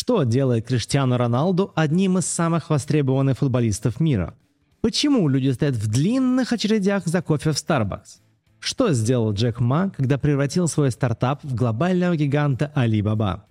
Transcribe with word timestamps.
Что 0.00 0.22
делает 0.22 0.66
Криштиану 0.66 1.18
Роналду 1.18 1.72
одним 1.74 2.16
из 2.16 2.24
самых 2.24 2.70
востребованных 2.70 3.36
футболистов 3.36 4.00
мира? 4.00 4.34
Почему 4.80 5.28
люди 5.28 5.50
стоят 5.50 5.76
в 5.76 5.88
длинных 5.88 6.54
очередях 6.54 7.04
за 7.04 7.20
кофе 7.20 7.52
в 7.52 7.56
Starbucks? 7.56 8.20
Что 8.60 8.94
сделал 8.94 9.34
Джек 9.34 9.60
Ма, 9.60 9.92
когда 9.94 10.16
превратил 10.16 10.68
свой 10.68 10.90
стартап 10.90 11.44
в 11.44 11.54
глобального 11.54 12.16
гиганта 12.16 12.72
Alibaba? 12.74 13.42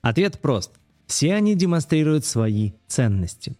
Ответ 0.00 0.40
прост. 0.40 0.70
Все 1.06 1.34
они 1.34 1.54
демонстрируют 1.54 2.24
свои 2.24 2.72
ценности. 2.86 3.58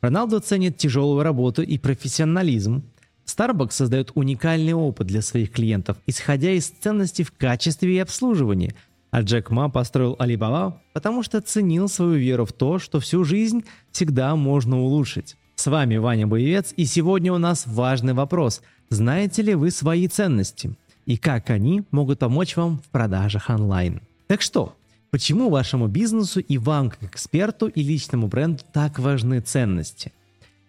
Роналду 0.00 0.38
ценит 0.38 0.76
тяжелую 0.76 1.24
работу 1.24 1.62
и 1.62 1.78
профессионализм. 1.78 2.84
Starbucks 3.26 3.72
создает 3.72 4.12
уникальный 4.14 4.72
опыт 4.72 5.08
для 5.08 5.20
своих 5.20 5.50
клиентов, 5.50 5.96
исходя 6.06 6.52
из 6.52 6.68
ценностей 6.68 7.24
в 7.24 7.32
качестве 7.32 7.96
и 7.96 7.98
обслуживании– 7.98 8.76
а 9.10 9.22
Джек 9.22 9.50
Ма 9.50 9.68
построил 9.68 10.16
Alibaba, 10.18 10.74
потому 10.92 11.22
что 11.22 11.40
ценил 11.40 11.88
свою 11.88 12.14
веру 12.14 12.44
в 12.44 12.52
то, 12.52 12.78
что 12.78 13.00
всю 13.00 13.24
жизнь 13.24 13.64
всегда 13.90 14.36
можно 14.36 14.80
улучшить. 14.80 15.36
С 15.54 15.66
вами 15.66 15.96
Ваня 15.96 16.26
Боевец, 16.26 16.72
и 16.76 16.84
сегодня 16.84 17.32
у 17.32 17.38
нас 17.38 17.66
важный 17.66 18.12
вопрос. 18.12 18.62
Знаете 18.90 19.42
ли 19.42 19.54
вы 19.54 19.70
свои 19.70 20.06
ценности? 20.08 20.76
И 21.04 21.16
как 21.16 21.50
они 21.50 21.82
могут 21.90 22.20
помочь 22.20 22.56
вам 22.56 22.78
в 22.78 22.88
продажах 22.90 23.50
онлайн? 23.50 24.00
Так 24.26 24.42
что, 24.42 24.76
почему 25.10 25.50
вашему 25.50 25.88
бизнесу 25.88 26.40
и 26.40 26.58
вам, 26.58 26.90
как 26.90 27.02
эксперту 27.02 27.66
и 27.66 27.82
личному 27.82 28.28
бренду, 28.28 28.62
так 28.72 28.98
важны 28.98 29.40
ценности? 29.40 30.12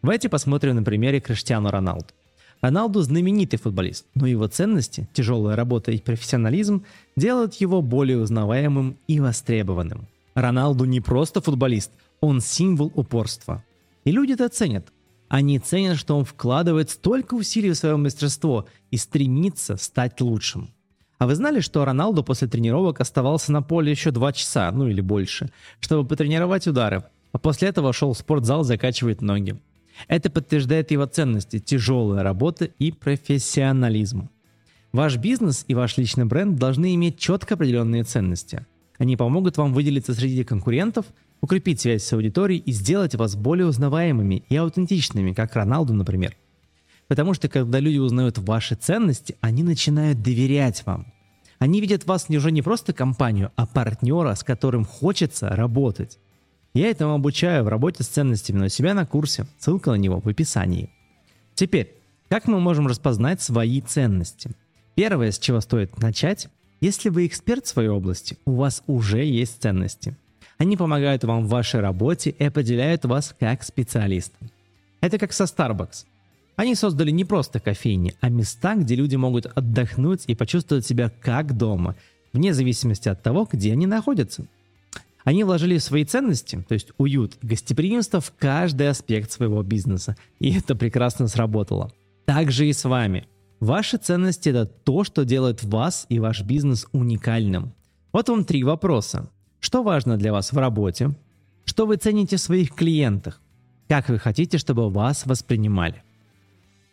Давайте 0.02 0.30
посмотрим 0.30 0.77
на 0.77 0.83
примере 0.83 1.19
Криштиану 1.19 1.69
Роналду. 1.69 2.08
Роналду 2.62 3.02
знаменитый 3.02 3.58
футболист, 3.58 4.05
но 4.16 4.27
его 4.27 4.48
ценности, 4.48 5.08
тяжелая 5.13 5.55
работа 5.55 5.91
и 5.91 6.00
профессионализм 6.00 6.84
делают 7.16 7.55
его 7.55 7.81
более 7.81 8.17
узнаваемым 8.17 8.98
и 9.08 9.20
востребованным. 9.22 10.08
Роналду 10.36 10.84
не 10.84 11.00
просто 11.00 11.41
футболист, 11.41 11.91
он 12.20 12.41
символ 12.41 12.91
упорства. 12.95 13.64
И 14.03 14.12
люди 14.12 14.34
это 14.34 14.50
ценят. 14.50 14.91
Они 15.30 15.59
ценят, 15.59 15.98
что 15.98 16.17
он 16.17 16.25
вкладывает 16.25 16.89
столько 16.89 17.36
усилий 17.36 17.72
в 17.72 17.75
свое 17.75 17.95
мастерство 17.95 18.66
и 18.92 18.98
стремится 18.98 19.78
стать 19.78 20.20
лучшим. 20.20 20.70
А 21.17 21.28
вы 21.28 21.36
знали, 21.36 21.59
что 21.59 21.86
Роналду 21.86 22.23
после 22.23 22.48
тренировок 22.48 23.00
оставался 23.00 23.52
на 23.52 23.61
поле 23.61 23.92
еще 23.92 24.11
два 24.11 24.33
часа, 24.33 24.72
ну 24.72 24.88
или 24.88 25.02
больше, 25.02 25.50
чтобы 25.80 26.08
потренировать 26.08 26.67
удары, 26.67 27.03
а 27.31 27.38
после 27.38 27.70
этого 27.70 27.94
шел 27.94 28.14
в 28.14 28.17
спортзал 28.17 28.64
закачивать 28.64 29.22
ноги. 29.22 29.59
Это 30.08 30.30
подтверждает 30.30 30.92
его 30.92 31.05
ценности, 31.05 31.59
тяжелая 31.59 32.23
работа 32.23 32.66
и 32.66 32.92
профессионализм. 32.92 34.30
Ваш 34.92 35.17
бизнес 35.17 35.66
и 35.67 35.75
ваш 35.75 35.97
личный 35.97 36.25
бренд 36.25 36.58
должны 36.58 36.95
иметь 36.95 37.19
четко 37.19 37.55
определенные 37.55 38.03
ценности. 38.03 38.66
Они 38.97 39.16
помогут 39.16 39.58
вам 39.58 39.73
выделиться 39.73 40.14
среди 40.14 40.44
конкурентов, 40.44 41.05
укрепить 41.42 41.80
связь 41.80 42.03
с 42.03 42.14
аудиторией 42.14 42.61
и 42.61 42.72
сделать 42.72 43.16
вас 43.16 43.36
более 43.36 43.67
узнаваемыми 43.67 44.44
и 44.50 44.55
аутентичными, 44.55 45.33
как 45.33 45.55
Роналду, 45.55 45.94
например. 45.94 46.36
Потому 47.08 47.33
что 47.33 47.50
когда 47.50 47.80
люди 47.80 47.97
узнают 47.97 48.38
ваши 48.38 48.75
ценности, 48.75 49.36
они 49.42 49.64
начинают 49.64 50.22
доверять 50.22 50.86
вам. 50.86 51.14
Они 51.59 51.81
видят 51.81 52.05
вас 52.05 52.30
уже 52.30 52.52
не 52.52 52.61
просто 52.61 52.94
компанию, 52.94 53.52
а 53.55 53.66
партнера, 53.67 54.33
с 54.33 54.44
которым 54.44 54.86
хочется 54.86 55.50
работать. 55.50 56.17
Я 56.73 56.92
этому 56.92 57.16
обучаю 57.16 57.64
в 57.64 57.67
работе 57.67 58.03
с 58.03 58.08
ценностями 58.08 58.66
у 58.66 58.70
себя 58.70 58.94
на 58.94 59.06
курсе, 59.06 59.48
ссылка 59.58 59.92
на 59.92 59.95
него 59.95 60.20
в 60.20 60.28
описании. 60.28 60.92
Теперь, 61.56 61.95
как 62.30 62.48
мы 62.48 62.59
можем 62.59 62.86
распознать 62.86 63.42
свои 63.42 63.81
ценности? 63.81 64.52
Первое, 64.95 65.31
с 65.31 65.39
чего 65.39 65.61
стоит 65.61 65.98
начать, 65.98 66.48
если 66.80 67.09
вы 67.09 67.26
эксперт 67.26 67.66
в 67.66 67.70
своей 67.70 67.89
области, 67.89 68.38
у 68.45 68.52
вас 68.52 68.84
уже 68.86 69.26
есть 69.26 69.61
ценности. 69.61 70.16
Они 70.59 70.78
помогают 70.78 71.23
вам 71.23 71.45
в 71.45 71.50
вашей 71.50 71.80
работе 71.80 72.30
и 72.30 72.44
определяют 72.44 73.04
вас 73.06 73.36
как 73.39 73.64
специалиста. 73.64 74.38
Это 75.02 75.17
как 75.17 75.33
со 75.33 75.45
Starbucks. 75.45 76.06
Они 76.56 76.76
создали 76.76 77.09
не 77.09 77.26
просто 77.26 77.59
кофейни, 77.59 78.14
а 78.22 78.30
места, 78.30 78.76
где 78.76 78.95
люди 78.95 79.16
могут 79.16 79.45
отдохнуть 79.48 80.26
и 80.27 80.36
почувствовать 80.36 80.86
себя 80.86 81.10
как 81.10 81.58
дома, 81.58 81.95
вне 82.32 82.54
зависимости 82.54 83.10
от 83.10 83.23
того, 83.23 83.48
где 83.52 83.72
они 83.72 83.88
находятся– 83.88 84.45
они 85.23 85.43
вложили 85.43 85.77
свои 85.77 86.05
ценности, 86.05 86.63
то 86.67 86.73
есть 86.73 86.91
уют 86.97 87.37
и 87.41 87.47
гостеприимство 87.47 88.21
в 88.21 88.33
каждый 88.37 88.89
аспект 88.89 89.31
своего 89.31 89.61
бизнеса, 89.63 90.15
и 90.39 90.53
это 90.53 90.75
прекрасно 90.75 91.27
сработало. 91.27 91.91
Так 92.25 92.52
же 92.52 92.67
и 92.67 92.73
с 92.73 92.85
вами. 92.85 93.27
Ваши 93.59 93.97
ценности– 93.97 94.49
это 94.49 94.65
то, 94.65 95.03
что 95.03 95.25
делает 95.25 95.63
вас 95.63 96.05
и 96.09 96.19
ваш 96.19 96.43
бизнес 96.43 96.87
уникальным. 96.93 97.73
Вот 98.13 98.30
вам 98.30 98.45
три 98.45 98.63
вопроса. 98.63 99.30
Что 99.59 99.83
важно 99.83 100.17
для 100.17 100.31
вас 100.31 100.53
в 100.53 100.57
работе? 100.57 101.15
Что 101.65 101.86
вы 101.86 101.97
цените 101.97 102.37
в 102.37 102.41
своих 102.41 102.73
клиентах? 102.73 103.41
Как 103.89 104.07
вы 104.07 104.17
хотите, 104.17 104.57
чтобы 104.57 104.89
вас 104.89 105.25
воспринимали? 105.25 106.03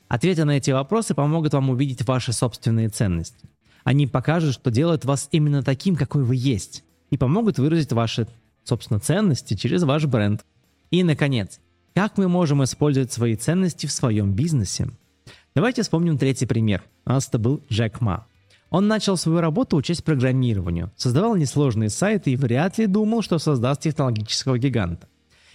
Ответы 0.09 0.45
на 0.45 0.57
эти 0.57 0.73
вопросы 0.73 1.15
помогут 1.15 1.53
вам 1.53 1.71
увидеть 1.71 2.07
ваши 2.07 2.33
собственные 2.33 2.89
ценности. 2.89 3.49
Они 3.85 4.09
покажут, 4.09 4.55
что 4.55 4.73
делают 4.73 5.05
вас 5.05 5.29
именно 5.31 5.63
таким, 5.63 5.95
какой 5.95 6.25
вы 6.25 6.35
есть 6.37 6.83
и 7.11 7.17
помогут 7.17 7.59
выразить 7.59 7.93
ваши, 7.93 8.27
собственно, 8.65 9.01
ценности 9.01 9.55
через 9.55 9.83
ваш 9.83 10.07
бренд. 10.07 10.45
И, 10.91 11.03
наконец, 11.03 11.61
как 11.95 12.19
мы 12.19 12.29
можем 12.29 12.63
использовать 12.65 13.13
свои 13.13 13.37
ценности 13.37 13.87
в 13.87 13.93
своем 13.93 14.33
бизнесе? 14.33 14.89
Давайте 15.55 15.83
вспомним 15.83 16.19
третий 16.19 16.47
пример. 16.47 16.83
У 17.05 17.11
нас 17.11 17.29
это 17.29 17.39
был 17.39 17.63
Джек 17.71 18.01
Ма. 18.01 18.27
Он 18.69 18.89
начал 18.89 19.17
свою 19.17 19.41
работу 19.41 19.77
учить 19.77 20.05
программированию, 20.05 20.91
создавал 20.97 21.37
несложные 21.37 21.89
сайты 21.89 22.33
и 22.33 22.37
вряд 22.37 22.79
ли 22.79 22.87
думал, 22.87 23.23
что 23.23 23.39
создаст 23.39 23.83
технологического 23.83 24.59
гиганта. 24.59 25.07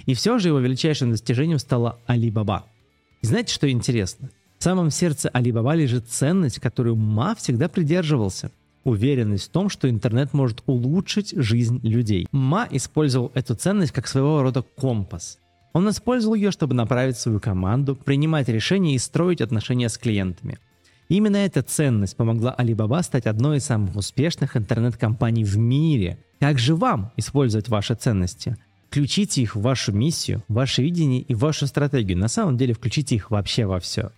И 0.06 0.13
все 0.13 0.39
же 0.39 0.47
его 0.47 0.59
величайшим 0.59 1.12
достижением 1.12 1.59
стала 1.59 2.00
Alibaba. 2.07 2.63
И 3.22 3.28
знаете, 3.28 3.53
что 3.53 3.69
интересно? 3.69 4.29
В 4.57 4.63
самом 4.63 4.89
сердце 4.89 5.29
Alibaba 5.33 5.75
лежит 5.75 6.07
ценность, 6.07 6.59
которую 6.59 6.95
Ма 6.95 7.35
всегда 7.35 7.68
придерживался– 7.68 8.51
уверенность 8.84 9.46
в 9.46 9.52
том, 9.52 9.69
что 9.69 9.90
интернет 9.90 10.34
может 10.34 10.64
улучшить 10.66 11.34
жизнь 11.36 11.80
людей. 11.84 12.28
Ма 12.31 12.68
использовал 12.72 13.31
эту 13.34 13.56
ценность 13.56 13.92
как 13.92 14.08
своего 14.08 14.42
рода 14.42 14.62
компас. 14.62 15.40
Он 15.74 15.90
использовал 15.90 16.36
ее, 16.36 16.52
чтобы 16.52 16.74
направить 16.74 17.18
свою 17.18 17.40
команду, 17.40 17.96
принимать 17.96 18.50
решения 18.50 18.96
и 18.96 19.00
строить 19.00 19.42
отношения 19.42 19.90
с 19.90 19.97
клиентами. 19.97 20.59
Именно 21.08 21.38
эта 21.38 21.62
ценность 21.62 22.16
помогла 22.16 22.56
Alibaba 22.58 23.03
стать 23.03 23.25
одной 23.25 23.58
из 23.58 23.66
самых 23.66 23.96
успешных 23.96 24.56
интернет-компаний 24.56 25.44
в 25.44 25.58
мире. 25.58 26.18
Как 26.40 26.58
же 26.58 26.75
вам 26.75 27.12
использовать 27.18 27.69
ваши 27.69 27.96
ценности? 27.96 28.58
Включите 28.90 29.42
их 29.42 29.56
в 29.56 29.62
вашу 29.62 29.94
миссию, 29.94 30.44
ваше 30.48 30.81
видение 30.81 31.22
и 31.22 31.34
вашу 31.34 31.68
стратегию. 31.68 32.18
На 32.18 32.28
самом 32.28 32.58
деле 32.58 32.74
включите 32.74 33.16
их 33.16 33.31
вообще 33.31 33.66
во 33.66 33.80
все. 33.80 34.12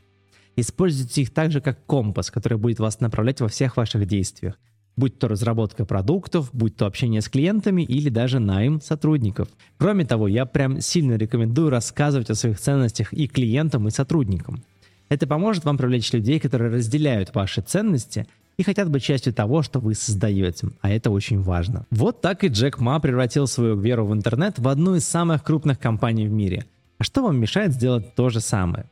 Используйте 0.55 1.23
их 1.23 1.33
так 1.33 1.51
же, 1.51 1.61
как 1.61 1.85
компас, 1.85 2.29
который 2.29 2.57
будет 2.57 2.79
вас 2.79 2.99
направлять 2.99 3.41
во 3.41 3.47
всех 3.47 3.77
ваших 3.77 4.05
действиях. 4.05 4.59
Будь 4.95 5.17
то 5.17 5.27
разработка 5.27 5.85
продуктов, 5.85 6.51
будь 6.53 6.75
то 6.75 6.85
общение 6.85 7.21
с 7.21 7.29
клиентами 7.29 7.81
или 7.81 8.09
даже 8.09 8.39
найм 8.39 8.79
сотрудников. 8.79 9.47
Кроме 9.77 10.05
того, 10.05 10.27
я 10.27 10.45
прям 10.45 10.81
сильно 10.81 11.13
рекомендую 11.13 11.71
рассказывать 11.71 12.29
о 12.29 12.35
своих 12.35 12.59
ценностях 12.59 13.11
и 13.11 13.27
клиентам, 13.27 13.87
и 13.87 13.91
сотрудникам. 13.91 14.63
Это 15.09 15.25
поможет 15.25 15.65
вам 15.65 15.77
привлечь 15.77 16.13
людей, 16.13 16.39
которые 16.39 16.71
разделяют 16.71 17.33
ваши 17.33 17.61
ценности 17.61 18.27
и 18.57 18.63
хотят 18.63 18.89
быть 18.91 19.03
частью 19.03 19.33
того, 19.33 19.63
что 19.63 19.79
вы 19.79 19.95
создаете, 19.95 20.67
а 20.81 20.91
это 20.91 21.09
очень 21.09 21.41
важно. 21.41 21.87
Вот 21.89 22.21
так 22.21 22.43
и 22.43 22.47
Джек 22.47 22.79
Ма 22.79 22.99
превратил 22.99 23.47
свою 23.47 23.75
веру 23.79 24.05
в 24.05 24.13
интернет 24.13 24.59
в 24.59 24.67
одну 24.67 24.95
из 24.95 25.05
самых 25.05 25.43
крупных 25.43 25.79
компаний 25.79 26.27
в 26.27 26.31
мире. 26.31 26.65
А 26.99 27.03
что 27.03 27.23
вам 27.23 27.39
мешает 27.39 27.73
сделать 27.73 28.13
то 28.15 28.29
же 28.29 28.39
самое? 28.39 28.85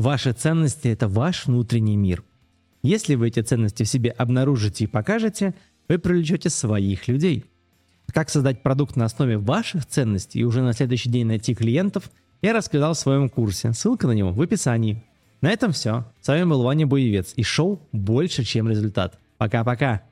Ваши 0.00 0.32
ценности– 0.32 0.88
это 0.88 1.08
ваш 1.08 1.44
внутренний 1.44 1.98
мир. 1.98 2.24
Если 2.82 3.16
вы 3.16 3.28
эти 3.28 3.40
ценности 3.40 3.82
в 3.82 3.88
себе 3.88 4.08
обнаружите 4.08 4.84
и 4.84 4.86
покажете, 4.86 5.52
вы 5.90 5.98
привлечете 5.98 6.48
своих 6.48 7.06
людей. 7.06 7.44
Как 8.06 8.30
создать 8.30 8.62
продукт 8.62 8.96
на 8.96 9.04
основе 9.04 9.36
ваших 9.36 9.84
ценностей 9.84 10.40
и 10.40 10.44
уже 10.44 10.62
на 10.62 10.72
следующий 10.72 11.10
день 11.10 11.26
найти 11.26 11.54
клиентов, 11.54 12.10
я 12.40 12.54
рассказал 12.54 12.94
в 12.94 12.98
своем 12.98 13.28
курсе. 13.28 13.74
Ссылка 13.74 14.06
на 14.06 14.12
него 14.12 14.32
в 14.32 14.40
описании. 14.40 15.04
На 15.42 15.50
этом 15.50 15.72
все. 15.72 16.06
С 16.22 16.28
вами 16.28 16.44
был 16.44 16.62
Ваня 16.62 16.86
Боевец 16.86 17.34
и 17.36 17.42
шоу 17.42 17.86
«Больше, 17.92 18.42
чем 18.42 18.70
результат». 18.70 19.18
Пока-пока. 19.36 19.98